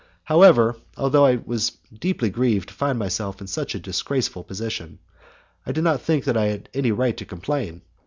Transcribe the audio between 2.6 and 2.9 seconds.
to